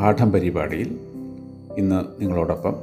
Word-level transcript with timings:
പാഠം 0.00 0.32
പരിപാടിയിൽ 0.32 1.00
ഇന്ന് 1.78 2.22
നിങ്ങളോടൊപ്പം 2.22 2.76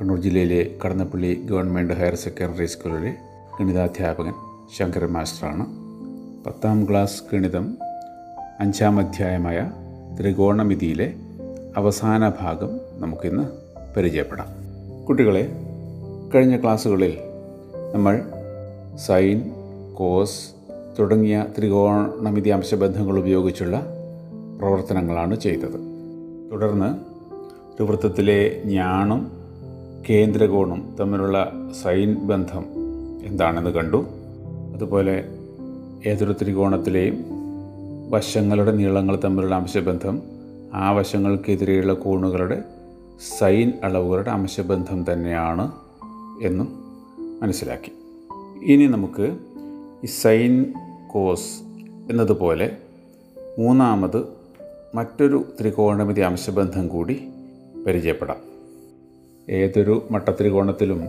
കണ്ണൂർ 0.00 0.20
ജില്ലയിലെ 0.20 0.70
കടന്നപ്പള്ളി 0.84 1.34
ഗവൺമെന്റ് 1.34 1.94
ഹയർ 1.94 2.14
സെക്കൻഡറി 2.14 2.66
സ്കൂളിലെ 2.66 3.14
ഗണിതാധ്യാപകൻ 3.60 4.32
ശങ്കരൻ 4.78 5.06
മാസ്റ്ററാണ്. 5.06 5.66
പത്താം 6.44 6.88
ക്ലാസ് 6.90 7.22
ഗണിതം 7.32 7.78
അഞ്ചാം 8.60 8.98
അധ്യായമായ 8.98 9.70
ത്രികോണമിതിയിലെ 10.20 11.14
അവസാന 11.76 12.28
ഭാഗം 12.28 12.80
നമുക്കിന്ന് 12.98 13.42
പരിചയപ്പെടാം. 13.96 14.46
കുട്ടികളെ 15.08 15.52
കഴിഞ്ഞ 16.34 16.62
ക്ലാസ്സുകളിൽ 16.62 17.18
നമ്മൾ 17.94 18.22
സൈൻ 18.96 19.52
കോസ് 19.94 20.50
തുടങ്ങിയ 20.98 21.46
ത്രികോണമിതി 21.58 22.48
അംശബന്ധങ്ങൾ 22.48 23.18
ഉപയോഗിച്ചുള്ള 23.18 23.86
പ്രവർത്തനങ്ങളാണ് 24.58 25.40
ചെയ്തത്. 25.40 25.93
തുടർന്ന് 26.52 26.90
ഒരു 27.76 27.82
വൃത്തത്തിലെ 27.82 28.62
ഞാണും 28.64 29.32
കേന്ദ്രകോണും 30.10 30.96
തമ്മിലുള്ള 31.00 31.52
സൈൻ 31.82 32.14
ബന്ധം 32.14 32.64
എന്താണെന്ന് 33.24 33.70
കണ്ടു. 33.70 34.06
അതുപോലെ 34.74 35.28
ഏതൊരു 36.06 36.34
ത്രികോണത്തിലെയും 36.42 37.24
വശങ്ങളുടെ 38.10 38.72
നീളങ്ങൾ 38.72 39.18
തമ്മിലുള്ള 39.24 39.54
അംശബന്ധം 39.54 40.22
ആ 40.74 40.92
വശങ്ങൾക്കെതിരെയുള്ള 40.92 41.92
കോണുകളുടെ 41.92 42.62
സൈൻ 43.38 43.72
അളവുകളുടെ 43.84 44.30
അംശബന്ധം 44.30 45.12
തന്നെയാണ് 45.12 45.72
എന്നും 46.42 46.68
മനസ്സിലാക്കി. 47.42 47.92
ഇനി 48.64 48.86
നമുക്ക് 48.86 49.36
ഈ 50.04 50.06
സൈൻ 50.06 50.72
കോസ് 51.10 51.62
എന്നതുപോലെ 52.10 52.76
മൂന്നാമത് 53.58 54.33
മറ്റൊരു 54.94 55.44
ത്രികോണമിതി 55.60 56.20
അംശബന്ധം 56.20 56.88
കൂടി 56.88 57.28
പരിചയപ്പെടാം. 57.86 58.36
ഏതൊരു 59.50 60.08
മട്ടത്രികോണത്തിലും 60.10 61.00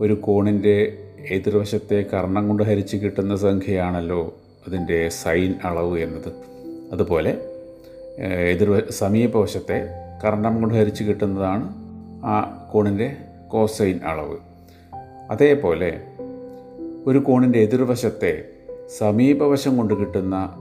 ഒരു 0.00 0.14
കോണിന്റെ 0.14 0.98
എതിർവശത്തെ 1.30 2.04
കർണം 2.14 2.48
കൊണ്ട് 2.48 2.62
ഹരിച്ച് 2.62 2.96
കിട്ടുന്ന 2.96 3.36
സംഖ്യയാണല്ലോ 3.36 4.34
അതിന്റെ 4.66 5.08
സൈൻ 5.08 5.54
അളവ് 5.64 5.98
എന്നത്. 5.98 6.32
അതുപോലെ 6.92 7.38
എതിർ 8.16 8.90
സമീപവശത്തെ 8.90 9.88
കർണം 10.24 10.60
കൊണ്ട് 10.60 10.74
ഹരിച്ച് 10.74 11.04
കിട്ടുന്നതാണ് 11.04 11.74
ആ 12.24 12.68
കോണിന്റെ 12.72 13.16
കോസൈൻ 13.48 14.00
അളവ്. 14.04 14.36
അതേപോലെ 15.30 16.02
ഒരു 17.06 17.18
കോണിന്റെ 17.18 17.58
എതിർവശത്തെ 17.58 18.44
സമീപവശം 18.98 19.76
കൊണ്ട് 19.76 19.94
കിട്ടുന്ന 19.94 20.56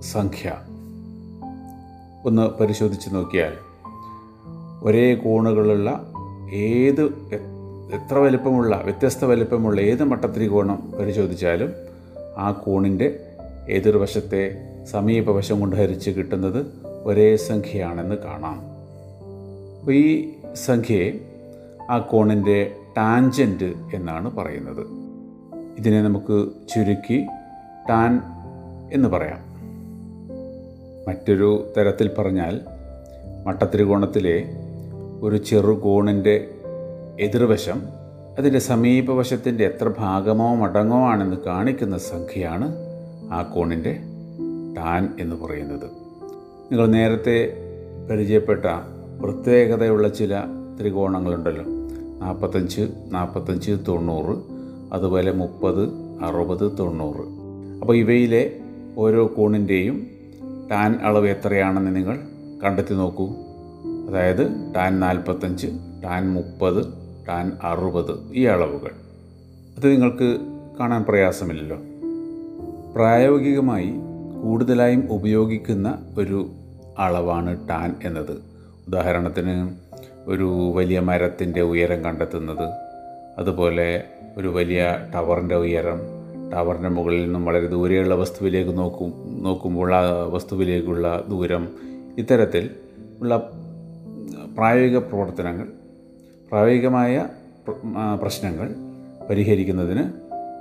സംഖ്യ 0.00 0.71
ഒന്ന് 2.24 2.42
പരിശോധിച്ച് 2.42 3.14
നോക്കിയാൽ 3.14 3.52
ഒരേ 4.82 5.14
കോണുകളുള്ള 5.14 6.12
ഏത് 6.52 7.04
എത്ര 7.92 8.14
വലിപ്പമുള്ള 8.18 8.80
വ്യത്യസ്ത 8.84 9.24
വലിപ്പമുള്ള 9.24 9.80
ഏത് 9.80 10.04
മട്ടത്രികോണം 10.04 10.92
പരിശോധിച്ചാലും 11.00 11.72
ആ 12.38 12.52
കോണിന്റെ 12.52 13.18
എതിർവശത്തെ 13.68 14.68
സമീപവശം 14.84 15.60
കൊണ്ട് 15.60 15.76
ഹരിച്ച് 15.76 16.10
കിട്ടുന്നത് 16.10 16.66
ഒരേ 17.04 17.36
സംഖ്യയാണെന്ന് 17.36 18.14
കാണാം. 18.14 18.60
അപ്പോൾ 19.80 19.92
ഈ 19.92 20.32
സംഖ്യയെ 20.54 21.12
ആ 21.90 21.98
കോണിന്റെ 21.98 22.76
ടാൻജന്റ് 22.96 23.74
എന്നാണ് 23.94 24.36
പറയുന്നത്. 24.36 24.86
ഇതിനെ 25.78 26.02
നമുക്ക് 26.02 26.50
ചുരുക്കി 26.74 27.26
ടാൻ 27.90 28.22
എന്ന് 28.92 29.08
പറയാം. 29.08 29.51
മറ്റൊരു 31.08 31.72
തരത്തിൽ 31.78 32.10
പറഞ്ഞാൽ 32.18 32.60
മട്ടത്രികോണത്തിലെ 33.46 34.44
ഒരു 35.22 35.36
ചെറുകോണിന്റെ 35.36 36.48
എതിർവശം 37.20 37.82
അതിന്റെ 38.38 38.58
സമീപവശത്തിന്റെ 38.58 39.64
എത്ര 39.64 39.92
ഭാഗമോ 39.98 40.54
മടങ്ങോ 40.54 41.08
ആണെന്ന് 41.08 41.36
കാണിക്കുന്ന 41.46 41.98
സംഖ്യയാണ് 41.98 42.76
ആ 43.32 43.42
കോണിന്റെ 43.42 43.92
ടാൻ 44.76 45.14
എന്ന് 45.20 45.36
പറയുന്നത്. 45.36 45.84
നിങ്ങൾ 46.72 46.86
നേരത്തെ 46.86 47.54
പരിചയപ്പെട്ട 48.10 48.64
പ്രത്യേകതയുള്ള 49.22 50.08
ചില 50.08 50.42
ത്രികോണങ്ങളുണ്ടല്ലോ. 50.80 51.64
നാൽപ്പത്തഞ്ച് 52.18 52.88
നാൽപ്പത്തഞ്ച് 53.10 53.78
തൊണ്ണൂറ് 53.88 54.36
അതുപോലെ 54.92 55.32
മുപ്പത് 55.32 55.88
അറുപത് 56.24 56.78
തൊണ്ണൂറ്. 56.78 57.26
അപ്പോൾ 57.80 57.96
ഇവയിലെ 57.96 58.56
ഓരോ 58.98 59.32
കോണിന്റെയും 59.36 60.11
ടാൻ 60.72 61.00
അളവ് 61.02 61.28
എത്രയാണെന്ന് 61.28 61.96
നിങ്ങൾ 61.96 62.18
കണ്ടെത്തി 62.64 62.94
നോക്കൂ. 62.94 63.28
അതായത് 64.08 64.74
ടാൻ 64.76 65.00
നാൽപ്പത്തഞ്ച് 65.00 65.66
ടാൻ 66.04 66.32
മുപ്പത് 66.32 66.86
ടാൻ 67.28 67.52
അറുപത് 67.62 68.32
ഈ 68.32 68.44
അളവുകൾ. 68.44 68.90
അത് 69.78 69.92
നിങ്ങൾക്ക് 69.92 70.40
കാണാൻ 70.80 71.02
പ്രയാസമില്ലല്ലോ. 71.02 71.78
പ്രായോഗികമായി 72.94 73.92
കൂടുതലായും 74.42 75.08
ഉപയോഗിക്കുന്ന 75.10 76.06
ഒരു 76.18 76.50
അളവാണ് 76.98 77.68
ടാൻ 77.68 77.96
എന്നത്. 78.04 78.42
ഉദാഹരണത്തിന് 78.88 79.70
ഒരു 80.26 80.72
വലിയ 80.74 81.00
മരത്തിന്റെ 81.00 81.60
ഉയരം 81.60 82.04
കണ്ടെത്തുന്നത് 82.04 82.68
അതുപോലെ 83.38 84.04
ഒരു 84.36 84.48
വലിയ 84.48 85.08
ടവറിന്റെ 85.14 85.56
ഉയരം 85.56 86.21
ടവറിന്റെ 86.52 86.88
മുകളിൽ 86.88 87.24
നിന്നും 87.24 87.44
വളരെ 87.44 87.66
ദൂരെയുള്ള 87.66 88.14
വസ്തുവിലേക്ക് 88.14 88.78
നോക്കും 88.78 89.12
നോക്കുമ്പോൾ 89.42 89.94
ആ 89.94 90.22
വസ്തുവിലേക്കുള്ള 90.22 91.24
ദൂരം 91.28 91.68
ഇത്തരത്തിൽ 92.18 92.70
ഉള്ള 93.20 93.50
പ്രായോഗിക 94.56 94.98
പ്രവർത്തനങ്ങൾ 94.98 95.68
പ്രായോഗികമായ 96.50 97.28
പ്രശ്നങ്ങൾ 98.20 98.74
പരിഹരിക്കുന്നതിന് 99.30 100.04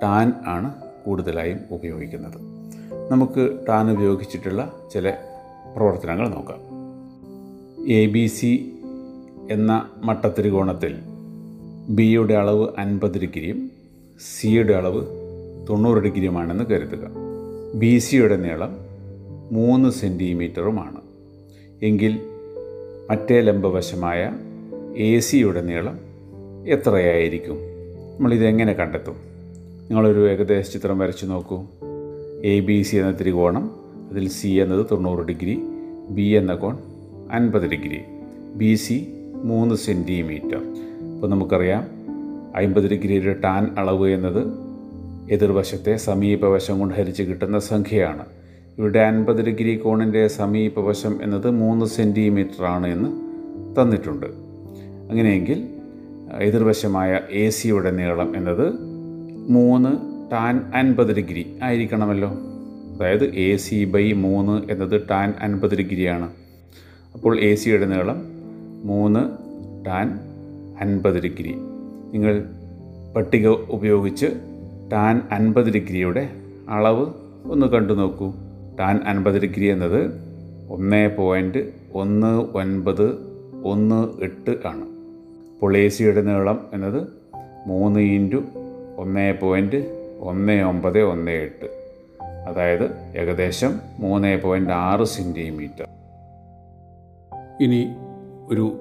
ടാൻ 0.03 0.33
ആണ് 0.47 0.73
കൂടുതലായും 1.05 1.59
ഉപയോഗിക്കുന്നത്. 1.71 2.41
നമുക്ക് 3.11 3.67
ടാൻ 3.69 3.91
ഉപയോഗിച്ചിട്ടുള്ള 3.91 4.73
ചില 4.93 5.09
പ്രവർത്തനങ്ങൾ 5.75 6.29
നോക്കാം. 6.29 6.59
എ 7.91 8.05
ബി 8.05 8.25
സി 8.25 8.75
എന്ന 9.51 9.89
മട്ടത്രികോണത്തിൽ 10.03 10.95
ബിയുടെ 11.89 12.33
അളവ് 12.33 12.67
അൻപത് 12.77 13.21
ഡിഗ്രിയും 13.21 13.71
സിയുടെ 14.19 14.73
അളവ് 14.73 15.20
തൊണ്ണൂറ് 15.69 16.03
ഡിഗ്രിയുമാണെന്ന് 16.03 16.63
കരുതുക. 16.63 17.07
ബി 17.75 17.97
സിയുടെ 17.97 18.35
നീളം 18.35 18.77
മൂന്ന് 19.51 19.89
സെന്റിമീറ്ററുമാണ് 19.89 21.01
എങ്കിൽ 21.83 22.19
മറ്റേ 23.09 23.41
ലംബവശമായ 23.41 24.31
എ 24.97 25.19
സിയുടെ 25.19 25.61
നീളം 25.61 25.99
എത്രയായിരിക്കും? 26.67 27.57
നമ്മളിതെങ്ങനെ 28.17 28.73
കണ്ടെത്തും? 28.73 29.15
നിങ്ങളൊരു 29.89 30.31
ഏകദേശ 30.31 30.69
ചിത്രം 30.69 30.99
വരച്ചു 30.99 31.25
നോക്കൂ. 31.25 31.63
എ 32.43 32.59
ബി 32.59 32.81
സി 32.81 32.95
എന്ന 32.95 33.17
ത്രികോണം 33.21 33.71
അതിൽ 34.11 34.29
സി 34.29 34.47
എന്നത് 34.47 34.85
തൊണ്ണൂറ് 34.91 35.25
ഡിഗ്രി 35.25 35.61
ബി 36.09 36.21
എന്ന 36.21 36.53
കോൺ 36.53 36.77
അൻപത് 37.31 37.69
ഡിഗ്രി. 37.69 37.99
ബി 38.55 38.75
സി 38.75 39.07
മൂന്ന് 39.43 39.75
സെന്റിമീറ്റർ 39.75 40.73
അപ്പോൾ 41.15 41.27
നമുക്കറിയാം 41.27 41.87
അമ്പത് 42.55 42.89
ഡിഗ്രിയുടെ 42.89 43.33
ടാൻ 43.33 43.75
അളവ് 43.77 44.09
എന്നത് 44.09 44.70
എതിർവശത്തെ 45.31 45.95
സമീപവശം 45.95 46.79
കൊണ്ട് 46.79 46.95
ഹരിച്ച് 46.95 47.23
കിട്ടുന്ന 47.23 47.59
സംഖ്യയാണ്. 47.59 48.25
ഇവിടെ 48.77 48.99
അൻപത് 48.99 49.45
ഡിഗ്രി 49.45 49.75
കോണിന്റെ 49.75 50.27
സമീപവശം 50.27 51.23
എന്നത് 51.23 51.49
മൂന്ന് 51.49 51.85
ആണ് 52.63 52.87
എന്ന് 52.87 53.09
തന്നിട്ടുണ്ട്. 53.81 54.25
അങ്ങനെയെങ്കിൽ 55.09 55.67
എതിർവശമായ 56.39 57.19
എ 57.29 57.49
സിയുടെ 57.49 57.91
നീളം 57.91 58.35
എന്നത് 58.35 58.73
മൂന്ന് 59.49 59.89
ടാൻ 60.31 60.71
അൻപത് 60.75 61.15
ഡിഗ്രി 61.15 61.57
ആയിരിക്കണമല്ലോ. 61.63 62.29
അതായത് 62.29 63.35
എ 63.35 63.55
സി 63.55 63.85
ബൈ 63.85 64.11
മൂന്ന് 64.11 64.71
എന്നത് 64.71 65.01
ടാൻ 65.11 65.33
അൻപത് 65.41 65.75
ഡിഗ്രിയാണ്. 65.75 66.29
അപ്പോൾ 67.13 67.39
എ 67.39 67.55
സിയുടെ 67.55 67.85
നീളം 67.85 68.23
മൂന്ന് 68.83 69.19
ടാൻ 69.85 70.19
അൻപത് 70.81 71.23
ഡിഗ്രി. 71.23 71.53
നിങ്ങൾ 72.13 72.43
പട്ടിക 73.15 73.47
ഉപയോഗിച്ച് 73.47 74.25
ടാൻ 74.91 75.21
അൻപത് 75.31 75.73
ഡിഗ്രിയുടെ 75.73 76.29
അളവ് 76.69 77.05
ഒന്ന് 77.45 77.65
കണ്ടു 77.65 77.93
നോക്കൂ. 77.93 78.33
ടാൻ 78.79 78.99
അൻപത് 79.07 79.41
ഡിഗ്രി 79.41 79.65
എന്നത് 79.65 80.11
ഒന്ന് 80.69 81.15
പോയിന്റ് 81.17 81.73
ഒന്ന് 81.93 82.57
ഒൻപത് 82.57 83.17
ഒന്ന് 83.65 84.23
എട്ട് 84.23 84.67
ആണ്. 84.67 84.85
പൊളേസിയുടെ 85.59 86.21
നീളം 86.21 86.67
എന്നത് 86.73 87.07
മൂന്ന് 87.67 87.99
ഇന്റു 87.99 88.43
ഒന്ന് 88.97 89.33
പോയിന്റ് 89.41 90.09
ഒന്ന് 90.19 90.61
ഒമ്പത് 90.61 91.01
ഒന്ന് 91.01 91.31
എട്ട്. 91.31 91.93
അതായത് 92.47 92.93
ഏകദേശം 93.17 93.79
മൂന്ന് 93.99 94.41
പോയിന്റ് 94.41 94.71
ആറ് 94.71 95.03
സെന്റിമീറ്റർ 95.03 95.87
ഇനി 97.61 97.87
ഒരു 98.49 98.79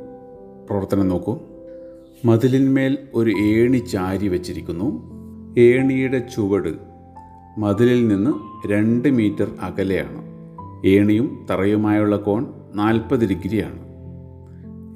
പ്രവർത്തനം 0.66 1.08
നോക്കൂ. 1.08 1.38
മതിലിന്മേൽ 2.24 2.98
ഒരു 3.14 3.30
ഏണി 3.30 3.78
ചാരി 3.78 4.28
വച്ചിരിക്കുന്നു. 4.28 5.09
ഏണിയുടെ 5.58 6.18
ചുവട് 6.18 6.68
മതിലിൽ 7.58 8.08
നിന്ന് 8.08 8.30
രണ്ട് 8.72 9.08
മീറ്റർ 9.08 9.48
അകലെയാണ്. 9.60 10.22
ഏണിയും 10.86 11.46
തറയുമായുള്ള 11.50 12.16
കോൺ 12.16 12.46
നാൽപ്പത് 12.74 13.28
ഡിഗ്രിയാണ്. 13.28 13.78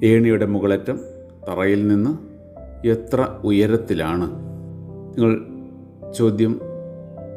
ഏണിയുടെ 0.05 0.45
മുകളറ്റം 0.45 0.99
തറയിൽ 1.49 1.87
നിന്ന് 1.87 2.17
എത്ര 2.87 3.27
ഉയരത്തിലാണ്? 3.43 4.31
നിങ്ങൾ 5.17 5.45
ചോദ്യം 6.13 6.61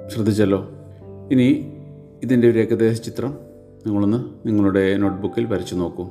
ശ്രദ്ധിച്ചല്ലോ? 0.09 0.69
ഇനി 1.32 1.73
ഇതിന്റെ 2.23 2.50
ഒരു 2.50 2.59
ഏകദേശ 2.59 3.00
ചിത്രം 3.00 3.35
നിങ്ങളൊന്ന് 3.87 4.49
നിങ്ങളുടെ 4.49 4.97
നോട്ട്ബുക്കിൽ 4.97 5.44
വരച്ചു 5.44 5.75
നോക്കൂ. 5.75 6.09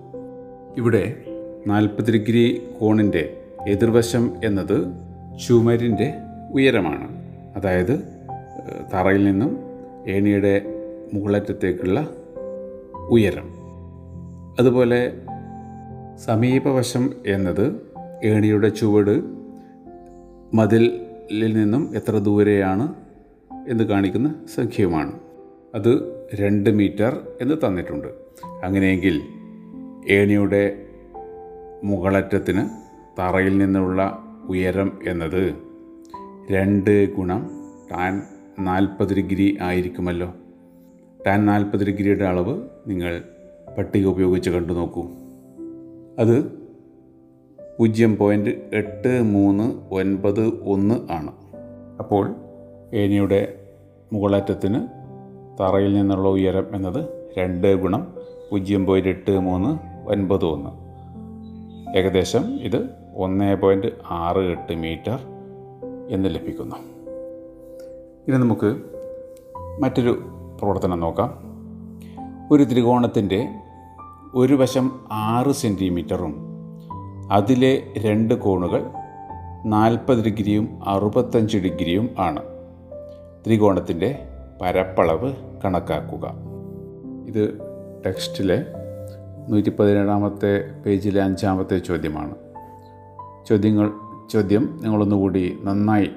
ഇവിടെ 0.77 1.23
നാൽപ്പത് 1.67 2.11
ഡിഗ്രി 2.11 2.61
കോണിന്റെ 2.79 3.37
എതിർവശം 3.67 4.31
എന്നത് 4.43 4.93
ചുമരിന്റെ 5.47 6.13
ഉയരമാണ്. 6.51 7.21
അതായത് 7.55 8.03
തറയിൽ 8.93 9.25
നിന്നും 9.25 9.57
ഏണിയുടെ 10.07 10.61
മുകളറ്റത്തേക്കുള്ള 11.13 12.09
ഉയരം. 13.09 13.49
അതുപോലെ 14.59 15.13
സമീപവശം 16.25 17.13
എന്നത് 17.27 17.81
ഏണിയുടെ 18.23 18.69
ചുവട് 18.69 19.23
മതിലിൽ 20.53 21.57
നിന്നും 21.57 21.95
എത്ര 21.95 22.11
ദൂരെയാണ് 22.11 22.93
എന്ന് 23.67 23.83
കാണിക്കുന്ന 23.83 24.35
സംഖ്യയുമാണ്. 24.55 25.19
അത് 25.75 26.17
രണ്ട് 26.35 26.69
മീറ്റർ 26.69 27.21
എന്ന് 27.41 27.55
തന്നിട്ടുണ്ട്. 27.67 28.07
അങ്ങനെയെങ്കിൽ 28.63 29.21
ഏണിയുടെ 30.09 30.85
മുകളറ്റത്തിന് 31.83 32.69
തറയിൽ 33.19 33.57
നിന്നുള്ള 33.57 34.23
ഉയരം 34.49 34.99
എന്നത് 35.07 35.66
രണ്ട് 36.51 37.15
ഗുണം 37.15 37.49
ടാൻ 37.91 38.21
നാൽപ്പത് 38.59 39.15
ഡിഗ്രി 39.15 39.57
ആയിരിക്കുമല്ലോ. 39.61 40.33
ടാൻ 41.27 41.45
നാൽപ്പത് 41.45 41.85
ഡിഗ്രിയുടെ 41.85 42.25
അളവ് 42.25 42.61
നിങ്ങൾ 42.87 43.21
പട്ടിക 43.77 44.07
ഉപയോഗിച്ച് 44.07 44.49
കണ്ടു 44.49 44.73
നോക്കൂ. 44.73 45.07
അത് 46.19 46.45
പൂജ്യം 47.79 48.17
പോയിന്റ് 48.17 48.49
എട്ട് 48.73 49.21
മൂന്ന് 49.21 49.93
ഒൻപത് 49.93 50.63
ഒന്ന് 50.63 51.11
ആണ്. 51.11 51.31
അപ്പോൾ 51.99 52.35
ഏനിയുടെ 52.93 53.59
മുകളറ്റത്തിന് 54.13 54.87
തറയിൽ 55.59 55.93
നിന്നുള്ള 55.93 56.29
ഉയരം 56.29 56.75
എന്നത് 56.75 57.29
രണ്ട് 57.37 57.75
ഗുണം 57.75 58.13
പൂജ്യം 58.51 58.85
പോയിന്റ് 58.85 59.09
എട്ട് 59.09 59.39
മൂന്ന് 59.39 59.79
ഒൻപത് 60.09 60.45
ഒന്ന്. 60.45 60.69
ഏകദേശം 61.97 62.53
ഇത് 62.53 62.89
ഒന്ന് 63.15 63.55
പോയിന്റ് 63.55 63.87
ആറ് 64.09 64.39
എട്ട് 64.39 64.73
മീറ്റർ 64.73 65.36
എന്ന് 66.09 66.35
ലഭിക്കുന്നു. 66.35 66.75
ഇനി 68.27 68.37
നമുക്ക് 68.37 68.81
മറ്റൊരു 69.79 70.23
പ്രവർത്തനം 70.59 70.99
നോക്കാം. 70.99 71.47
ഒരു 72.51 72.63
ത്രികോണത്തിന്റെ 72.63 73.49
ഒരു 74.35 74.53
വശം 74.53 74.99
ആറ് 75.11 75.51
സെന്റിമീറ്ററും 75.51 76.35
അതിലെ 77.31 77.83
രണ്ട് 77.97 78.33
കോണുകൾ 78.33 78.85
നാൽപ്പത് 79.65 80.23
ഡിഗ്രിയും 80.23 80.79
അറുപത്തഞ്ച് 80.85 81.57
ഡിഗ്രിയും 81.57 82.09
ആണ്. 82.19 82.41
ത്രികോണത്തിന്റെ 83.45 84.27
പരപ്പളവ് 84.61 85.33
കണക്കാക്കുക. 85.65 86.33
ഇത് 87.27 87.59
ടെക്സ്റ്റിലെ 88.05 88.65
നൂറ്റി 89.47 89.69
പതിനേഴാമത്തെ 89.69 90.81
പേജിലെ 90.85 91.21
അഞ്ചാമത്തെ 91.21 91.77
ചോദ്യമാണ്. 91.77 92.35
ചോദ്യങ്ങൾ 93.49 93.91
ചോദ്യം 94.29 94.79
നിങ്ങളൊന്നുകൂടി 94.83 95.57
നന്നായി 95.63 96.09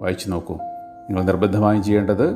വായിച്ചു 0.00 0.28
നോക്കൂ. 0.28 0.54
നിങ്ങൾ 0.54 1.22
നിർബന്ധമായും 1.22 1.82
ചെയ്യേണ്ടത് 1.82 2.34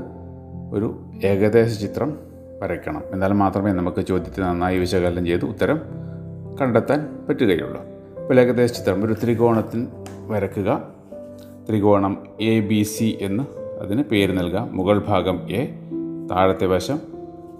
ഒരു 0.73 1.01
ഏകദേശ 1.25 1.81
ചിത്രം 1.81 2.19
വരയ്ക്കണം. 2.63 3.03
എന്നാൽ 3.13 3.33
മാത്രമേ 3.33 3.73
നമുക്ക് 3.73 4.07
ചോദ്യത്തെ 4.07 4.41
നന്നായി 4.41 4.79
വിശകലനം 4.79 5.27
ചെയ്ത് 5.27 5.45
ഉത്തരം 5.45 5.81
കണ്ടെത്താൻ 6.61 7.27
പറ്റുകയുള്ളൂ. 7.29 7.85
അപ്പോൾ 8.21 8.41
ഏകദേശ 8.41 8.73
ചിത്രം 8.73 9.05
ഒരു 9.05 9.13
ത്രികോണത്തിന് 9.13 9.87
വരയ്ക്കുക. 10.27 10.89
ത്രികോണം 11.69 12.27
എ 12.41 12.61
ബി 12.61 12.83
സി 12.83 13.19
എന്ന് 13.21 13.43
അതിന് 13.83 14.03
പേര് 14.03 14.39
നൽകുക. 14.39 14.69
മുകൾ 14.73 15.05
ഭാഗം 15.09 15.51
എ 15.51 15.67
താഴത്തെ 16.31 16.67
വശം 16.67 17.01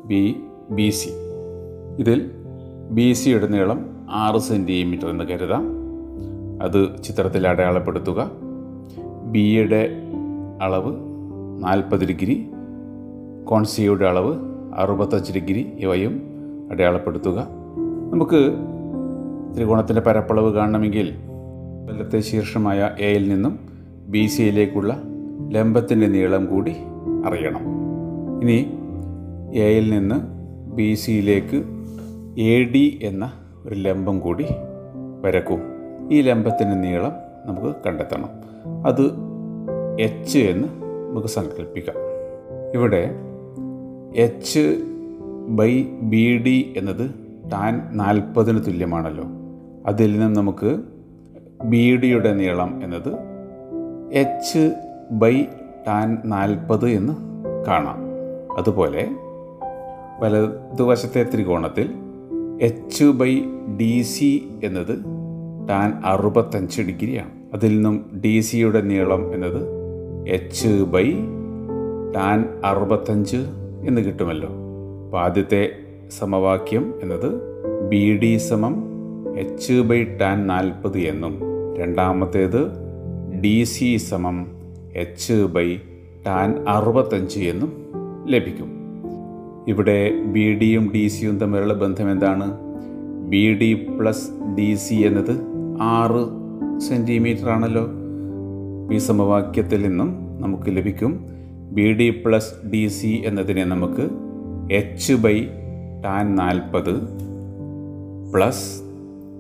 ബി 0.05 0.41
ബി 0.71 0.91
സി 0.91 1.11
ഇതിൽ 1.99 2.31
ബി 2.91 3.13
സിയുടെ 3.13 3.47
നീളം 3.47 4.07
ആറ് 4.11 4.41
സെന്റിമീറ്റർ 4.41 5.11
എന്ന് 5.11 5.25
കരുതാം. 5.25 5.84
അത് 6.65 7.03
ചിത്രത്തിൽ 7.03 7.49
അടയാളപ്പെടുത്തുക. 7.49 8.31
ബിയുടെ 9.25 9.89
അളവ് 10.63 10.97
നാൽപ്പത് 11.63 12.07
ഡിഗ്രി 12.07 12.51
കോൺസിയുടെ 13.45 14.07
അളവ് 14.07 14.35
അറുപത്തഞ്ച് 14.75 15.33
ഡിഗ്രി 15.33 15.73
ഇവയും 15.79 16.23
അടയാളപ്പെടുത്തുക. 16.71 17.49
നമുക്ക് 18.13 18.53
ത്രികോണത്തിന്റെ 19.55 20.01
പരപ്പളവ് 20.01 20.55
കാണണമെങ്കിൽ 20.55 21.15
കൊല്ലത്തെ 21.87 22.21
ശീർഷമായ 22.21 22.91
എയിൽ 23.01 23.29
നിന്നും 23.29 23.59
ബി 24.07 24.27
സിയിലേക്കുള്ള 24.27 25.03
ലംബത്തിന്റെ 25.49 26.07
നീളം 26.07 26.47
കൂടി 26.47 26.75
അറിയണം. 27.27 27.61
ഇനി 28.43 28.67
എയിൽ 29.59 29.91
നിന്ന് 29.91 30.15
ബി 30.75 30.95
സിയിലേക്ക് 30.95 31.65
എ 32.41 32.65
ഡി 32.65 32.99
എന്ന 33.03 33.33
ഒരു 33.67 33.75
ലംബം 33.75 34.21
കൂടി 34.21 34.47
വരക്കൂ 35.23 35.59
ഈ 36.11 36.23
ലംബത്തിന്റെ 36.23 36.75
നീളം 36.75 37.13
നമുക്ക് 37.47 37.77
കണ്ടെത്തണം. 37.87 38.29
അത് 38.87 39.13
എച്ച് 40.01 40.39
എന്ന് 40.39 40.69
നമുക്ക് 41.11 41.29
സങ്കല്പിക്കാം 41.29 41.95
ഇവിടെ 42.75 43.11
എച്ച് 44.17 44.83
ബൈ 45.49 45.83
ബി 45.83 46.39
ഡി 46.39 46.75
എന്നത് 46.77 47.11
ടാൻ 47.53 47.89
നാൽപ്പതിന് 47.93 48.61
തുല്യമാണല്ലോ. 48.67 49.25
അതിൽ 49.87 50.19
നിന്ന് 50.19 50.37
നമുക്ക് 50.37 50.81
ബി 51.65 51.97
ഡിയുടെ 51.97 52.35
നീളം 52.35 52.85
എന്നത് 52.85 53.13
എച്ച് 54.13 54.75
ബൈ 55.11 55.43
ടാൻ 55.87 56.23
നാൽപ്പത് 56.25 56.89
എന്ന് 56.89 57.13
കാണാം. 57.67 57.99
അതുപോലെ 58.59 59.09
വലതുവശത്തെ 60.21 61.27
ത്രികോണത്തിൽ 61.35 61.91
എച്ച് 62.61 63.05
ബൈ 63.05 63.43
ഡി 63.81 64.03
സി 64.03 64.49
എന്നത് 64.65 65.14
ടാൻ 65.71 66.03
അറുപത്തഞ്ച് 66.05 66.83
ഡിഗ്രിയാണ്. 66.83 67.31
അതിൽ 67.55 67.75
നിന്നും 67.75 68.21
ഡി 68.25 68.41
സിയുടെ 68.41 68.81
നീളം 68.81 69.35
എന്നത് 69.35 69.63
എച്ച് 70.29 70.83
ബൈ 70.83 71.13
ടാൻ 72.15 72.45
അറുപത്തഞ്ച് 72.65 73.37
എന്ന് 73.87 74.01
കിട്ടുമല്ലോ. 74.01 74.49
അപ്പോൾ 75.05 75.21
ആദ്യത്തെ 75.21 75.71
സമവാക്യം 76.19 76.95
എന്നത് 77.03 77.41
ബി 77.89 78.19
ഡി 78.19 78.37
സമം 78.37 78.85
എച്ച് 79.39 79.73
ബൈ 79.73 80.05
ടാൻ 80.05 80.47
നാൽപ്പത് 80.47 80.99
എന്നും 80.99 81.41
രണ്ടാമത്തേത് 81.79 82.69
ഡി 83.41 83.65
സി 83.65 83.97
സമം 83.97 84.47
എച്ച് 84.95 85.45
ബൈ 85.45 85.77
ടാൻ 86.27 86.65
അറുപത്തഞ്ച് 86.69 87.39
എന്നും 87.39 87.73
ലഭിക്കും. 88.27 88.71
ഇവിടെ 89.69 90.23
ബി 90.23 90.55
ഡിയും 90.55 90.93
ഡി 90.95 91.09
സിയും 91.09 91.39
തമ്മിലുള്ള 91.39 91.75
ബന്ധം 91.75 92.11
എന്താണ്? 92.11 92.59
B 93.29 93.55
D 93.55 93.75
plus 93.75 94.31
D 94.57 94.75
C 94.75 94.95
എന്നത് 94.95 95.54
ആറ് 95.81 96.45
സെന്റിമീറ്റർ 96.81 97.51
ആണല്ലോ 97.51 97.87
ഈ 98.93 98.99
സമവാക്യത്തിൽ 98.99 99.83
നിന്നും 99.83 100.39
നമുക്ക് 100.41 100.77
ലഭിക്കും. 100.77 101.27
B 101.73 101.93
D 101.93 102.23
plus 102.27 102.67
D 102.73 102.87
C 102.87 103.23
എന്നതിനെ 103.27 103.65
നമുക്ക് 103.65 104.11
എച്ച് 104.73 105.13
ബൈ 105.13 105.47
ടാൻ 106.05 106.37
നാൽപ്പത് 106.37 107.01
പ്ലസ് 108.35 108.81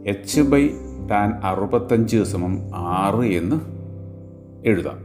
എച്ച് 0.06 0.40
ബൈ 0.40 0.68
ടാൻ 1.10 1.40
അറുപത്തഞ്ച് 1.44 2.22
സമം 2.22 2.58
ആറ് 2.74 3.24
എന്ന് 3.24 3.56
എഴുതാം. 4.68 4.98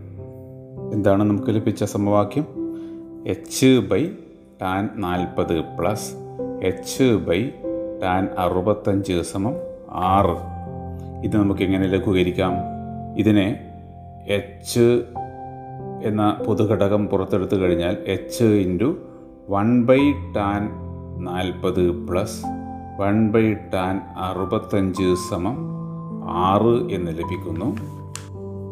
എന്താണ് 0.93 1.23
നമുക്ക് 1.23 1.47
ലഭിച്ച 1.47 1.83
സമവാക്യം? 1.83 2.45
എച്ച് 3.27 3.79
ബൈ 3.91 4.07
ടാൻ 4.61 4.89
നാൽപ്പത് 4.95 5.59
പ്ലസ് 5.79 6.11
എച്ച് 6.63 7.15
ബൈ 7.15 7.49
ടാൻ 8.03 8.27
അറുപത്തഞ്ച് 8.37 9.21
സമം 9.31 9.53
ആറ്. 9.91 10.58
ഇത് 11.23 11.37
നമുക്ക് 11.37 11.61
എങ്ങനെ 11.61 11.87
ലഘൂകരിക്കാം? 11.87 12.53
ഇതിനെ 13.17 13.59
എച്ച് 14.27 15.03
എന്ന 16.03 16.37
പൊതുഘടകം 16.47 17.07
പുറത്തെടുത്തു 17.07 17.55
കഴിഞ്ഞാൽ 17.55 17.97
H 18.07 18.43
into 18.43 18.97
one 19.49 19.85
by 19.85 20.11
tan 20.35 20.69
നാൽപ്പത് 21.23 21.89
പ്ലസ് 21.89 22.45
വൺ 22.99 23.31
ബൈ 23.31 23.53
ടാൻ 23.53 24.01
അറുപത്തഞ്ച് 24.17 25.15
സമം 25.29 25.57
ആറ് 26.29 26.91
എന്ന് 26.91 27.11
ലഭിക്കുന്നു. 27.11 27.77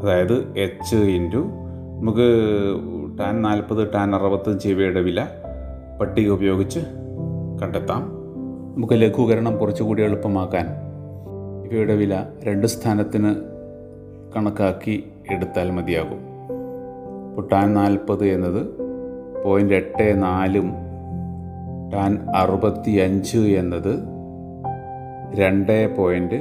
അതായത് 0.03 0.57
എച്ച് 0.57 0.95
ഇന്റു 0.95 1.39
നമുക്ക് 1.99 2.27
ടാൻ 3.19 3.41
നാൽപ്പത് 3.41 3.93
ടാൻ 3.93 4.15
അറുപത്തഞ്ച് 4.15 4.67
ഇവയുടെ 4.67 5.01
വില 5.01 5.27
പട്ടിക 6.01 6.31
ഉപയോഗിച്ച് 6.31 6.79
കണ്ടെത്താം. 7.61 8.11
നമുക്ക് 8.75 8.93
ലഘൂകരണം 8.93 9.57
കുറച്ചുകൂടി 9.57 10.03
എളുപ്പമാക്കാൻ 10.03 10.86
ഇവയുടെ 11.71 11.95
വില 11.95 12.23
രണ്ട് 12.43 12.67
സ്ഥാനത്തിന് 12.67 13.35
കണക്കാക്കി 14.35 15.03
എടുത്താൽ 15.31 15.71
മതിയാകും. 15.71 16.19
ഇപ്പോൾ 17.29 17.47
ടാൻ 17.51 17.73
നാൽപ്പത് 17.73 18.25
എന്നത് 18.25 18.61
പോയിന്റ് 19.45 19.73
എട്ട് 19.73 20.21
നാലും 20.21 20.73
ടാൻ 21.93 22.27
അറുപത്തി 22.35 22.91
അഞ്ച് 22.91 23.37
എന്നത് 23.37 23.99
രണ്ട് 25.33 25.95
പോയിന്റ് 25.95 26.39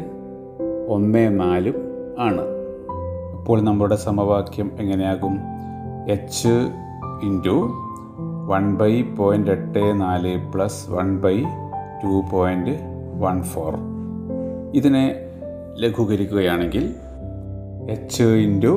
ഒന്ന് 0.89 1.41
നാലും 1.41 1.75
ആണ്. 2.19 2.45
അപ്പോൾ 3.39 3.61
നമ്മുടെ 3.61 3.97
സമവാക്യം 3.97 4.71
എങ്ങനെയാകും? 4.81 5.39
H 6.09 6.55
into 7.23 7.71
one 8.47 8.77
by 8.77 9.03
point 9.03 9.51
എട്ട് 9.51 10.01
നാല് 10.01 10.53
plus 10.53 10.91
one 10.91 11.19
by 11.19 11.43
two 12.03 12.25
point 12.33 12.71
one 13.21 13.43
four 13.43 13.96
ഇതിനെ 14.77 15.05
ലഘൂകരിക്കുകയാണെങ്കിൽ 15.77 16.85
H 17.91 18.23
into 18.23 18.73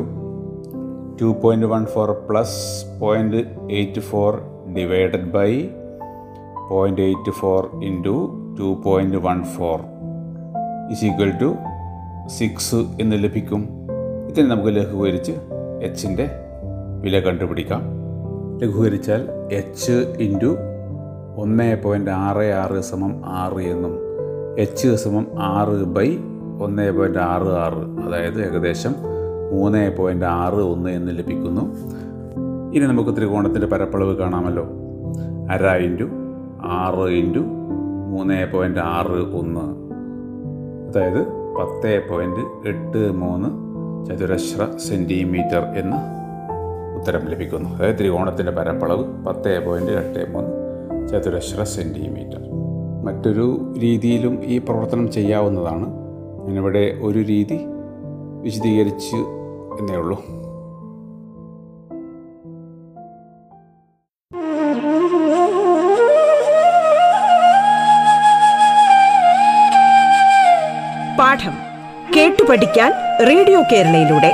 two 1.21 1.35
point 1.41 1.65
one 1.65 1.85
four 1.85 2.11
plus 2.11 2.59
point 2.99 3.37
eight 3.71 4.01
four 4.01 4.33
divided 4.73 5.31
by 5.31 5.49
point 6.69 7.01
eight 7.01 7.31
four 7.31 7.83
into 7.83 8.15
two 8.59 8.81
point 8.83 9.17
one 9.17 9.43
four 9.43 9.79
is 10.91 11.05
equal 11.05 11.31
to 11.41 11.49
six 12.27 12.75
എന്ന് 13.01 13.23
ലഭിക്കും 13.23 13.61
ഇതിനെ 14.29 14.47
നമുക്ക് 14.47 14.75
ലഘൂകരിച്ച് 14.75 15.31
എച്ചിന്റെ 15.81 16.27
വില 17.01 17.19
കണ്ടുപിടിക്കാം 17.19 17.83
ലഘൂകരിച്ചാൽ 18.57 19.21
എച്ച് 19.51 19.97
ഇന്റു 20.19 20.51
ഒന്ന് 21.35 21.75
പോയിന്റ് 21.83 22.11
ആറ് 22.11 22.45
ആറ് 22.53 22.79
സമം 22.81 23.25
ആറ് 23.25 23.59
എന്നും 23.59 24.08
എച്ച് 24.59 24.95
സമം 24.95 25.27
ആറ് 25.39 25.83
ബൈ 25.83 26.17
ഒന്ന് 26.61 26.91
പോയിന്റ് 26.91 27.19
ആറ് 27.19 27.41
ആറ്. 27.41 28.07
അതായത് 28.07 28.45
ഏകദേശം 28.45 28.95
മൂന്ന് 29.51 29.97
പോയിന്റ് 29.97 30.25
ആറ് 30.25 30.53
ഒന്ന് 30.53 30.89
എന്ന് 30.89 31.17
ലഭിക്കുന്നു. 31.17 31.61
ഇനി 32.73 32.85
നമുക്ക് 32.85 33.17
ത്രികോണത്തിന്റെ 33.17 33.67
പരപ്പളവ് 33.67 34.17
കാണാമല്ലോ. 34.17 34.65
അര 35.51 35.77
ഇന്റു 35.77 36.09
ആറ് 36.63 37.09
ഇന്റു 37.09 37.39
മൂന്ന് 38.09 38.53
പോയിന്റ് 38.53 38.79
ആറ് 38.79 39.35
ഒന്ന്. 39.35 39.65
അതായത് 40.89 41.19
പത്ത് 41.59 42.03
പോയിന്റ് 42.09 42.69
എട്ട് 42.69 43.11
മൂന്ന് 43.11 43.49
ചതുരശ്ര 44.05 44.67
സെന്റിമീറ്റർ 44.77 45.59
എന്ന് 45.59 45.97
ഉത്തരം 46.99 47.27
ലഭിക്കുന്നു. 47.27 47.69
അതായത് 47.69 47.95
ത്രികോണത്തിന്റെ 47.95 48.51
പരപ്പളവ് 48.51 49.25
പത്ത് 49.25 49.65
പോയിന്റ് 49.65 49.91
എട്ട് 49.91 50.33
മൂന്ന് 50.33 51.07
ചതുരശ്ര 51.07 51.63
സെന്റിമീറ്റർ 51.63 52.49
മറ്റൊരു 53.03 53.73
രീതിയിലും 53.79 54.43
ഈ 54.43 54.57
പ്രവർത്തനം 54.57 55.11
ചെയ്യാവുന്നതാണ്. 55.11 55.85
ഞാനിവിടെ 56.47 56.97
ഒരു 57.01 57.19
രീതി 57.19 57.59
വിശദീകരിച്ച് 58.41 59.15
എന്നേ 59.79 59.95
ഉള്ളൂ. 59.95 60.23
പാഠം 71.19 71.55
കേട്ടു 72.15 72.43
പഠിക്കാൻ 72.49 72.91
റേഡിയോ 73.27 73.61
കേരളയിലൂടെ. 73.71 74.31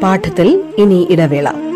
പാഠത്തിൽ 0.00 0.72
ഇനി 0.78 1.06
ഇടവേള. 1.10 1.71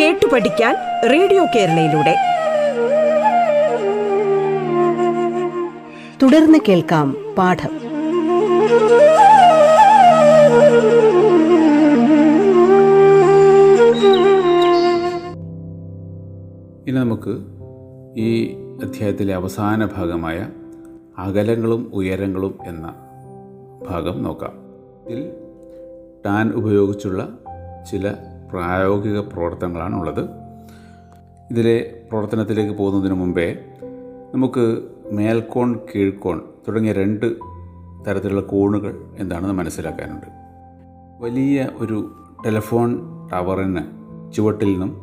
കേട്ടു 0.00 0.26
പഠിക്കാൻ 0.32 0.74
റേഡിയോ 1.12 1.44
കേരളയിലൂടെ. 1.44 2.16
തുടർന്ന് 6.22 6.58
കേൾക്കാം 6.68 7.16
പാഠം. 7.38 7.70
ഇനി 16.88 16.96
നമുക്ക് 16.96 17.38
ഈ 18.20 18.54
അധ്യായത്തിലെ 18.82 19.34
അവസാന 19.34 19.84
ഭാഗമായ 19.84 20.48
അകലങ്ങളും 21.18 21.90
ഉയരങ്ങളും 21.94 22.58
എന്ന 22.66 22.94
ഭാഗം 23.88 24.22
നോക്കാം. 24.22 24.52
ഇതിൽ 25.08 25.30
ടാൻ 26.26 26.52
ഉപയോഗിച്ചുള്ള 26.52 27.28
ചില 27.90 28.14
പ്രായോഗിക 28.54 29.18
പ്രവർത്തനങ്ങളാണുള്ളത്. 29.18 30.28
ഇതിലെ 31.50 32.00
പ്രവർത്തനത്തിലേക്ക് 32.08 32.72
പോകുന്നതിന് 32.72 33.14
മുമ്പേ 33.14 33.58
നമുക്ക് 34.34 34.82
മേൽക്കോൺ 35.12 35.78
കീഴ്ക്കോൺ 35.94 36.42
തുടങ്ങിയ 36.68 36.92
രണ്ട് 36.92 37.36
തരത്തിലുള്ള 38.06 38.40
കോണുകൾ 38.40 38.94
എന്താണെന്ന് 39.18 39.54
മനസ്സിലാക്കാനുണ്ട്. 39.54 40.26
വലിയ 41.20 41.68
ഒരു 41.78 42.12
ടെലിഫോൺ 42.46 42.98
ടവറിന് 43.32 43.82
ചുവട്ടിൽ 44.32 44.72
നിന്നും 44.72 44.96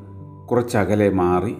കുറച്ചകലെ 0.51 1.09
മാറി 1.09 1.55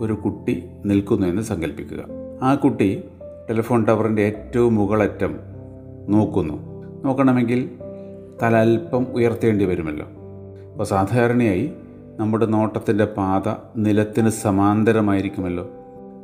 ഒരു 0.00 0.12
കുട്ടി 0.12 0.68
നിൽക്കുന്നു 0.86 1.26
എന്ന് 1.26 1.42
സങ്കല്പിക്കുക 1.42 2.04
ആ 2.42 2.54
കുട്ടി 2.54 3.04
ടെലിഫോൺ 3.50 3.84
ടവറിന്റെ 3.84 4.22
ഏറ്റവും 4.22 4.74
മുകളറ്റം 4.74 5.36
നോക്കുന്നു. 6.08 6.54
നോക്കണമെങ്കിൽ 7.04 7.70
തല 8.42 8.56
അല്പം 8.56 9.06
ഉയർത്തേണ്ടി 9.12 9.64
വരുമല്ലോ. 9.64 10.06
അപ്പോൾ 10.80 10.88
സാധാരണയായി 10.88 11.72
നമ്മുടെ 12.16 12.46
നോട്ടത്തിന്റെ 12.46 13.04
പാത 13.04 13.54
നിലത്തിന് 13.76 14.28
സമാന്തരമായിരിക്കുമല്ലോ. 14.28 15.70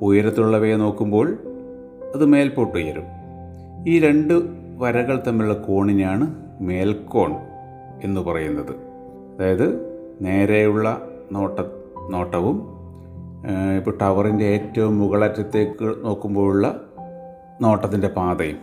ഉയരത്തിലുള്ളവയെ 0.02 0.76
നോക്കുമ്പോൾ 0.76 1.38
അത് 2.14 2.26
മേൽപോട്ട് 2.26 2.78
ഉയരും. 2.78 3.02
ഈ 3.88 3.98
രണ്ട് 3.98 4.34
വരകൾ 4.78 5.22
തമ്മിലുള്ള 5.26 5.54
കോണിനെയാണ് 5.54 6.34
മേൽക്കോൺ 6.60 7.34
എന്ന് 8.04 8.20
പറയുന്നത്. 8.20 8.72
അതായത് 9.34 9.66
നേരെയുള്ള 10.20 11.08
നോട്ട 11.32 11.60
നോട്ടവും 12.10 12.62
ഇപ്പോൾ 13.76 13.98
ടവറിന്റെ 14.02 14.44
ഏറ്റവും 14.44 14.98
മുകളറ്റത്തേക്ക് 14.98 15.94
നോക്കുമ്പോഴുള്ള 16.04 16.80
നോട്ടത്തിന്റെ 17.60 18.08
പാതയും 18.08 18.56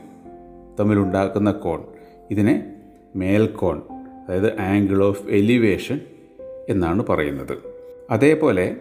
തമ്മിലുണ്ടാക്കുന്ന 0.80 1.52
കോൺ. 1.52 1.84
ഇതിനെ 2.32 2.72
മേൽക്കോൺ 3.16 3.82
അതായത് 4.28 4.60
ആംഗിൾ 4.60 5.04
ഓഫ് 5.04 5.28
എലിവേഷൻ 5.30 6.02
എന്നാണ് 6.70 7.06
പറയുന്നത്. 7.10 7.58
അതേപോലെ 8.12 8.76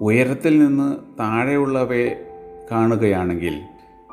ഉയരത്തിൽ 0.00 0.58
നിന്ന് 0.58 0.96
താഴെയുള്ളവയെ 1.20 2.30
കാണുകയാണെങ്കിൽ 2.72 3.54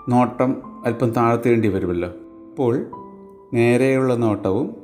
നോട്ടം 0.10 0.62
അല്പം 0.86 1.10
താഴ്ത്തേണ്ടി 1.10 1.68
വരുമല്ലോ. 1.68 2.10
അപ്പോൾ 2.50 2.86
നേരെയുള്ള 3.54 4.16
നോട്ടവും 4.16 4.76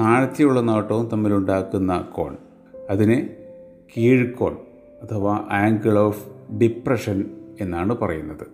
താഴ്ത്തിയുള്ള 0.00 0.60
നോട്ടവും 0.60 1.08
തമ്മിലുണ്ടാക്കുന്ന 1.12 2.08
കോൺ 2.12 2.36
അതിന് 2.90 3.28
കീഴ്ക്കോൺ 3.96 4.56
അഥവാ 5.02 5.44
ആംഗിൾ 5.50 5.98
ഓഫ് 5.98 6.52
ഡിപ്രഷൻ 6.52 7.24
എന്നാണ് 7.60 7.98
പറയുന്നത്. 7.98 8.46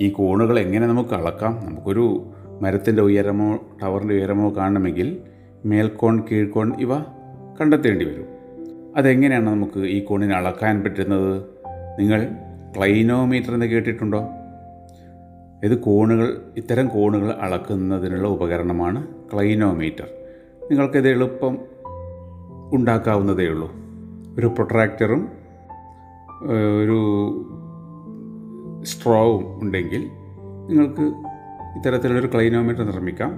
ഈ 0.00 0.08
കോണുകൾ 0.08 0.58
എങ്ങനെ 0.58 0.86
നമുക്ക് 0.86 1.14
അളക്കാം? 1.14 1.62
നമുക്കൊരു 1.64 2.24
മരത്തിന്റെ 2.60 3.02
ഉയരമോ 3.02 3.58
ടവറിന്റെ 3.82 4.14
ഉയരമോ 4.14 4.56
കാണണമെങ്കിൽ 4.56 5.20
മേൽക്കോൺ 5.64 6.20
കീഴ്ക്കോൺ 6.20 6.72
ഇവ 6.80 7.00
കണ്ടെത്തേണ്ടി 7.60 8.04
വരും. 8.04 8.24
അതെങ്ങനെയാണ് 8.96 9.46
നമുക്ക് 9.46 9.80
ഈ 9.80 10.04
കോണിനെ 10.04 10.34
അളക്കാൻ 10.34 10.82
പറ്റുന്നത്? 10.82 11.42
നിങ്ങൾ 11.98 12.28
ക്ലൈനോമീറ്റർ 12.76 13.54
എന്ന് 13.54 13.66
കേട്ടിട്ടുണ്ടോ? 13.66 14.28
ഇത് 15.64 15.80
കോണുകൾ 15.80 16.42
ഇത്തരം 16.56 16.88
കോണുകൾ 16.88 17.30
അളക്കുന്നതിനുള്ള 17.30 18.28
ഉപകരണമാണ് 18.28 19.06
ക്ലൈനോമീറ്റർ. 19.34 20.08
നിങ്ങൾക്കിത് 20.70 21.08
എളുപ്പം 21.08 21.58
ഉണ്ടാക്കാവുന്നതേ 22.72 23.46
ഉള്ളൂ. 23.46 23.72
ഒരു 24.38 24.46
പ്രൊട്രാക്ടറും 24.46 25.28
ഒരു 26.82 26.98
സ്ട്രോവും 28.82 29.62
ഉണ്ടെങ്കിൽ 29.62 30.00
നിങ്ങൾക്ക് 30.68 31.14
ഇത്തരത്തിലൊരു 31.76 32.26
ക്ലൈനോമീറ്റർ 32.34 32.82
നിർമ്മിക്കാം. 32.82 33.32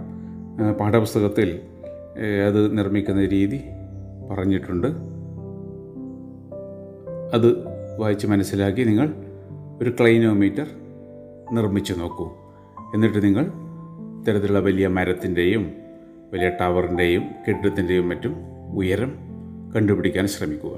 പാഠപുസ്തകത്തിൽ 0.80 1.60
അത് 2.46 2.78
നിർമ്മിക്കുന്ന 2.78 3.26
രീതി 3.26 3.60
പറഞ്ഞിട്ടുണ്ട്. 4.30 4.86
അത് 7.34 7.64
വായിച്ച് 7.98 8.26
മനസ്സിലാക്കി 8.26 8.82
നിങ്ങൾ 8.84 9.14
ഒരു 9.82 9.90
ക്ലൈനോമീറ്റർ 9.90 10.66
നിർമ്മിച്ചു 11.52 11.92
നോക്കൂ. 11.92 12.24
എന്നിട്ട് 12.94 13.24
നിങ്ങൾ 13.24 13.46
ഇത്തരത്തിലുള്ള 14.20 14.58
വലിയ 14.58 14.86
മരത്തിന്റെയും 14.86 15.72
വലിയ 16.32 16.48
ടവറിന്റെയും 16.60 17.22
കെട്ടിടത്തിന്റെയും 17.48 18.08
മറ്റും 18.08 18.36
ഉയരം 18.74 19.12
കണ്ടുപിടിക്കാൻ 19.76 20.26
ശ്രമിക്കുക. 20.26 20.72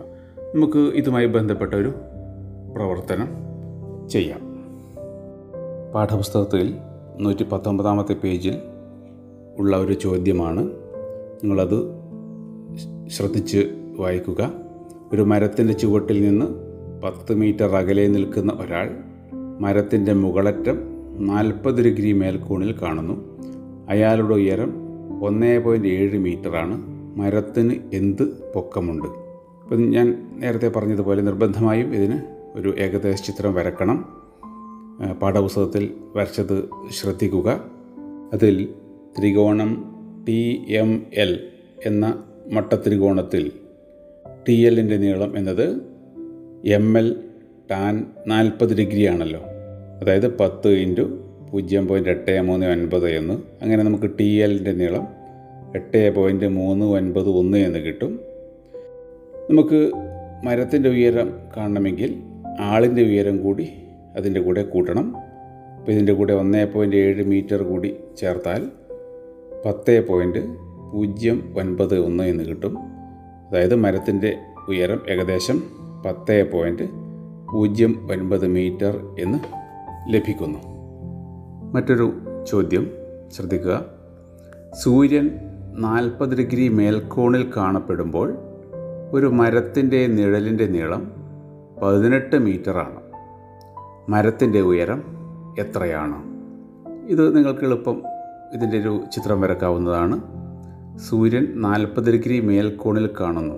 നമുക്ക് 0.55 0.79
ഇതുമായി 0.79 1.27
ബന്ധപ്പെട്ട 1.27 1.75
ഒരു 1.75 1.93
പ്രവർത്തനം 2.77 3.29
ചെയ്യാം. 4.09 4.41
പാഠപുസ്തകത്തിൽ 5.95 6.75
നൂറ്റി 7.21 7.43
പത്തൊമ്പതാമത്തെ 7.43 8.13
പേജിൽ 8.13 8.59
ഉള്ള 9.59 9.77
ഒരു 9.77 9.93
ചോദ്യമാണ് 9.93 10.71
നിങ്ങളത് 11.45 11.99
ശ്രദ്ധിച്ച് 13.09 13.71
വായിക്കുക. 13.99 14.53
ഒരു 15.13 15.23
മരത്തിന്റെ 15.23 15.73
ചുവട്ടിൽ 15.73 16.23
നിന്ന് 16.23 16.47
പത്ത് 17.05 17.35
മീറ്റർ 17.35 17.77
അകലെ 17.77 18.07
നിൽക്കുന്ന 18.07 18.53
ഒരാൾ 18.53 18.97
മരത്തിന്റെ 19.61 20.13
മുകളറ്റം 20.13 20.79
നാൽപ്പത് 21.27 21.85
ഡിഗ്രി 21.85 22.13
മേൽക്കൂണിൽ 22.13 22.75
കാണുന്നു. 22.83 23.39
അയാളുടെ 23.89 24.35
ഉയരം 24.35 24.75
ഒന്നേ 25.23 25.59
പോയിന്റ് 25.59 25.89
ഏഴ് 25.89 26.19
മീറ്ററാണ് 26.19 26.83
മരത്തിന് 27.19 27.75
എന്ത് 27.93 28.53
പൊക്കമുണ്ട്? 28.55 29.09
ഇപ്പം 29.09 29.91
ഞാൻ 29.91 30.37
നേരത്തെ 30.37 30.69
പറഞ്ഞതുപോലെ 30.69 31.23
നിർബന്ധമായും 31.23 31.95
ഇതിന് 31.95 32.19
ഒരു 32.55 32.75
ഏകദേശ 32.79 33.23
ചിത്രം 33.23 33.55
വരക്കണം. 33.55 34.23
പാഠപുസ്തകത്തിൽ 35.23 35.95
വരച്ചത് 36.17 36.69
ശ്രദ്ധിക്കുക. 36.91 37.65
അതിൽ 38.33 38.69
ത്രികോണം 39.19 39.98
ടി 40.29 40.65
എം 40.69 41.07
എൽ 41.15 41.49
എന്ന 41.87 42.25
മട്ടത്രികോണത്തിൽ 42.47 43.53
ടി 44.49 44.53
എല്ലിന്റെ 44.53 44.97
നീളം 44.97 45.39
എന്നത് 45.39 45.81
എം 46.65 46.99
എൽ 46.99 47.17
ടാൻ 47.71 48.07
നാൽപ്പത് 48.27 48.77
ഡിഗ്രി 48.77 49.05
ആണല്ലോ 49.05 49.41
അതായത് 50.03 50.39
പത്ത് 50.39 50.69
ഇന്റു 50.69 51.03
പൂജ്യം 51.53 51.89
പോയിന്റ് 51.89 52.09
എട്ട് 52.09 52.41
മൂന്ന് 52.41 52.67
ഒൻപത് 52.67 53.11
എന്ന്. 53.11 53.43
അങ്ങനെ 53.63 53.83
നമുക്ക് 53.83 54.11
ടി 54.21 54.25
എല്ലിന്റെ 54.25 54.73
നീളം 54.73 55.07
എട്ട് 55.75 56.15
പോയിന്റ് 56.15 56.47
മൂന്ന് 56.47 56.87
ഒൻപത് 56.87 57.29
ഒന്ന് 57.29 57.59
എന്ന് 57.59 57.79
കിട്ടും. 57.79 58.21
നമുക്ക് 59.51 59.93
മരത്തിന്റെ 60.45 60.89
ഉയരം 60.89 61.39
കാണണമെങ്കിൽ 61.57 62.23
ആളിന്റെ 62.61 63.03
ഉയരം 63.03 63.43
കൂടി 63.43 63.69
അതിന്റെ 64.17 64.41
കൂടെ 64.41 64.63
കൂട്ടണം. 64.63 65.17
അപ്പോൾ 65.79 65.93
ഇതിന്റെ 65.93 66.13
കൂടെ 66.13 66.33
ഒന്നേ 66.33 66.65
പോയിന്റ് 66.65 66.97
ഏഴ് 66.97 67.25
മീറ്റർ 67.25 67.63
കൂടി 67.63 67.97
ചേർത്താൽ 68.17 68.71
പത്ത് 69.65 70.07
പോയിന്റ് 70.09 70.39
പൂജ്യം 70.93 71.55
ഒൻപത് 71.59 71.99
ഒന്ന് 71.99 72.25
എന്ന് 72.25 72.45
കിട്ടും. 72.45 72.79
അതായത് 73.49 73.75
മരത്തിന്റെ 73.75 74.37
ഉയരം 74.69 75.01
ഏകദേശം 75.11 75.63
പത്ത് 76.07 76.51
പോയിന്റ് 76.53 76.83
പൂജ്യം 77.53 78.09
ഒൻപത് 78.13 78.47
മീറ്റർ 78.47 79.17
എന്ന് 79.19 79.39
ലഭിക്കുന്നു. 80.09 80.59
മറ്റൊരു 81.73 82.13
ചോദ്യം 82.51 82.91
ശ്രദ്ധിക്കുക. 83.33 83.85
സൂര്യൻ 84.83 85.31
നാൽപ്പത് 85.73 86.39
ഡിഗ്രി 86.39 86.69
മേൽക്കോണിൽ 86.69 87.51
കാണപ്പെടുമ്പോൾ 87.57 88.35
ഒരു 89.13 89.27
മരത്തിന്റെ 89.27 90.07
നിഴലിന്റെ 90.07 90.67
നീളം 90.67 91.13
പതിനെട്ട് 91.83 92.37
മീറ്ററാണ്. 92.37 93.01
മരത്തിന്റെ 94.11 94.61
ഉയരം 94.61 95.05
എത്രയാണ്? 95.59 96.25
ഇത് 97.09 97.37
നിങ്ങൾക്ക് 97.37 97.65
എളുപ്പം 97.65 98.03
ഇതിന്റെ 98.55 98.79
ഒരു 98.79 99.05
ചിത്രം 99.13 99.41
വരക്കാവുന്നതാണ്. 99.41 100.21
സൂര്യൻ 100.99 101.53
നാൽപ്പത് 101.55 102.13
ഡിഗ്രി 102.13 102.41
മേൽക്കോണിൽ 102.41 103.11
കാണുന്നു 103.21 103.55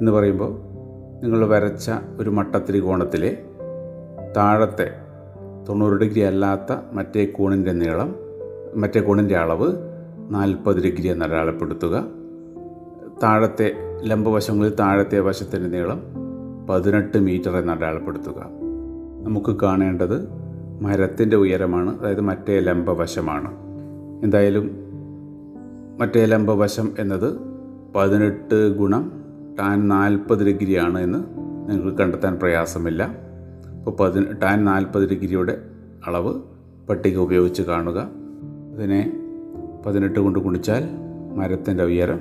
എന്ന് 0.00 0.12
പറയുമ്പോൾ 0.12 0.50
നിങ്ങൾ 1.22 1.46
വരച്ച 1.46 1.90
ഒരു 2.18 2.30
മട്ടത്രികോണത്തിലെ 2.30 3.42
താഴത്തെ 4.36 4.90
തൊണ്ണൂറ് 5.68 5.92
ഡിഗ്രി 5.92 6.20
അല്ലാത്ത 6.20 6.76
മറ്റേ 6.92 7.24
കോണിന്റെ 7.24 7.72
നീളം 7.72 8.16
മറ്റേ 8.74 9.00
കോണിന്റെ 9.00 9.36
അളവ് 9.36 9.72
നാൽപ്പത് 10.30 10.82
ഡിഗ്രി 10.82 11.08
എന്ന് 11.08 11.24
അടയാളപ്പെടുത്തുക. 11.24 12.04
താഴത്തെ 13.22 13.72
ലംബവശങ്ങളിൽ 14.02 14.74
താഴത്തെ 14.74 15.20
വശത്തിന്റെ 15.20 15.68
നീളം 15.68 16.02
പതിനെട്ട് 16.70 17.18
മീറ്റർ 17.18 17.56
എന്ന് 17.56 17.72
അടയാളപ്പെടുത്തുക. 17.72 18.48
നമുക്ക് 19.22 19.60
കാണേണ്ടത് 19.60 20.28
മരത്തിന്റെ 20.82 21.36
ഉയരമാണ് 21.36 22.00
അതായത് 22.00 22.20
മറ്റേ 22.20 22.60
ലംബവശമാണ് 22.60 23.69
എന്തായാലും 24.22 24.70
മറ്റേ 26.00 26.24
ലംബവശം 26.24 26.92
എന്നത് 26.98 27.40
പതിനെട്ട് 27.96 28.78
ഗുണം 28.78 29.12
ടാൻ 29.58 29.88
നാൽപ്പത് 29.88 30.46
ഡിഗ്രിയാണ് 30.46 30.98
എന്ന് 30.98 31.18
നിങ്ങൾക്ക് 31.70 31.98
കണ്ടെത്താൻ 31.98 32.34
പ്രയാസമില്ല. 32.34 33.02
അപ്പോൾ 33.78 33.90
പതി 33.90 34.32
ടാൻ 34.32 34.64
നാൽപ്പത് 34.64 35.08
ഡിഗ്രിയുടെ 35.08 35.62
അളവ് 36.06 36.34
പട്ടിക 36.88 37.18
ഉപയോഗിച്ച് 37.18 37.62
കാണുക. 37.62 38.10
അതിനെ 38.74 39.12
പതിനെട്ട് 39.86 40.20
കൊണ്ട് 40.20 40.38
ഗുണിച്ചാൽ 40.38 40.84
മരത്തിന്റെ 41.36 41.84
ഉയരം 41.84 42.20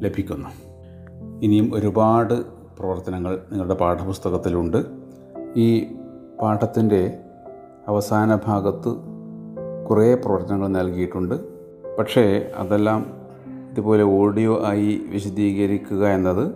ലഭിക്കുന്നു. 0.00 0.48
ഇനിയും 1.42 1.74
ഒരുപാട് 1.74 2.34
പ്രവർത്തനങ്ങൾ 2.78 3.38
നിങ്ങളുടെ 3.50 3.74
പാഠപുസ്തകത്തിലുണ്ട്. 3.74 4.84
ഈ 5.56 5.84
പാഠത്തിന്റെ 6.42 7.18
അവസാന 7.88 8.38
ഭാഗത്ത് 8.46 9.15
കുറേ 9.90 10.14
പ്രവർത്തനങ്ങൾ 10.14 10.68
നൽകിയിട്ടുണ്ട്. 10.68 11.34
പക്ഷേ 11.96 12.52
അതെല്ലാം 12.56 13.06
ഇതുപോലെ 13.70 14.02
ഓഡിയോ 14.02 14.64
ആയി 14.64 15.00
വിശദീകരിക്കുക 15.10 16.06
എന്നത് 16.06 16.52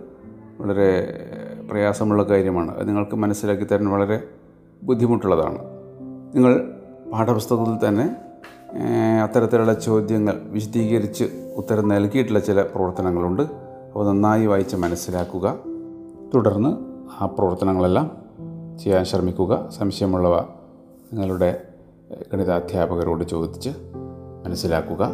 വളരെ 0.59 1.19
പ്രയാസമുള്ള 1.71 2.23
കാര്യമാണ്. 2.23 2.77
അത് 2.77 2.87
നിങ്ങൾക്ക് 2.87 3.15
മനസ്സിലാക്കി 3.15 3.63
തരാൻ 3.63 3.89
വളരെ 3.89 4.23
ബുദ്ധിമുട്ടുള്ളതാണ്. 4.83 5.57
നിങ്ങൾ 6.35 6.71
പാഠപുസ്തകത്തിൽ 7.13 7.87
തന്നെ 7.87 8.15
അത്തരത്തിലുള്ള 9.23 9.73
ചോദ്യങ്ങൾ 9.73 10.41
വിശദീകരിച്ച് 10.43 11.53
ഉത്തരം 11.57 11.87
നൽകിയിട്ടുള്ള 11.87 12.39
ചില 12.39 12.61
പ്രവർത്തനങ്ങളുണ്ട്. 12.61 13.41
അപ്പോൾ 13.41 14.07
നന്നായി 14.07 14.45
വായിച്ച് 14.45 14.75
മനസ്സിലാക്കുക. 14.75 15.55
തുടർന്ന് 16.33 16.77
ആ 17.23 17.25
പ്രവർത്തനങ്ങളെല്ലാം 17.25 18.11
ചെയ്യാൻ 18.83 19.05
ശ്രമിക്കുക. 19.05 19.69
സംശയമുള്ളവ 19.77 20.37
നിങ്ങളുടെ 21.13 21.61
ഗണിതാധ്യാപകരോട് 22.33 23.23
ചോദിച്ച് 23.23 23.69
മനസ്സിലാക്കുക. 24.45 25.09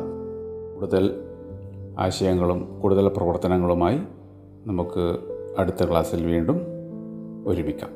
കൂടുതൽ 0.73 1.23
ആശയങ്ങളും 1.99 2.79
കൂടുതൽ 2.81 3.07
പ്രവർത്തനങ്ങളുമായി 3.07 3.99
നമുക്ക് 4.65 5.17
അടുത്ത 5.57 5.89
ക്ലാസ്സിൽ 5.89 6.25
വീണ്ടും 6.25 6.61
ഒരുമിക്കാം. 7.47 7.89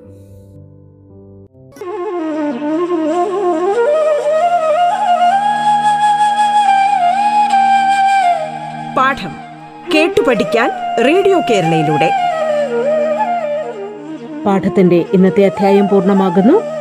പാഠം 8.97 9.31
കേട്ടു 9.95 10.21
പഠിക്കാൻ 10.21 10.71
റേഡിയോ 11.05 11.39
കേരളയിലൂടെ. 11.49 12.11
പാഠത്തിന്റെ 14.45 15.05
ഇന്നത്തെ 15.13 15.45
അധ്യായം 15.45 15.87
പൂർണമാകുന്നു. 15.87 16.80